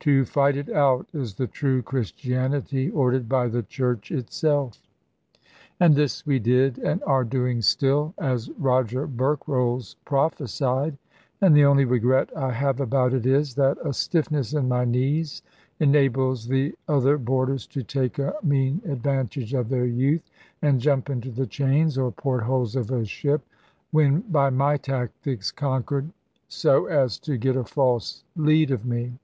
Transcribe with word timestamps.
To 0.00 0.24
fight 0.24 0.56
it 0.56 0.70
out 0.72 1.10
is 1.12 1.34
the 1.34 1.46
true 1.46 1.82
Christianity, 1.82 2.88
ordered 2.88 3.28
by 3.28 3.48
the 3.48 3.62
Church 3.62 4.10
itself. 4.10 4.80
And 5.78 5.94
this 5.94 6.24
we 6.24 6.38
did, 6.38 6.78
and 6.78 7.02
are 7.02 7.22
doing 7.22 7.60
still, 7.60 8.14
as 8.16 8.48
Roger 8.52 9.06
Berkrolles 9.06 9.96
prophesied; 10.06 10.96
and 11.42 11.54
the 11.54 11.66
only 11.66 11.84
regret 11.84 12.34
I 12.34 12.52
have 12.52 12.80
about 12.80 13.12
it 13.12 13.26
is, 13.26 13.56
that 13.56 13.76
a 13.84 13.92
stiffness 13.92 14.54
in 14.54 14.68
my 14.70 14.86
knees 14.86 15.42
enables 15.78 16.48
the 16.48 16.74
other 16.88 17.18
boarders 17.18 17.66
to 17.66 17.82
take 17.82 18.18
a 18.18 18.32
mean 18.42 18.80
advantage 18.86 19.52
of 19.52 19.68
their 19.68 19.84
youth, 19.84 20.22
and 20.62 20.80
jump 20.80 21.10
into 21.10 21.30
the 21.30 21.46
chains 21.46 21.98
or 21.98 22.10
port 22.10 22.44
holes 22.44 22.74
of 22.74 22.90
a 22.90 23.04
ship 23.04 23.42
(when 23.90 24.22
by 24.22 24.48
my 24.48 24.78
tactics 24.78 25.52
conquered), 25.52 26.08
so 26.48 26.86
as 26.86 27.18
to 27.18 27.36
get 27.36 27.54
a 27.54 27.64
false 27.64 28.24
lead 28.34 28.70
of 28.70 28.86
me. 28.86 29.18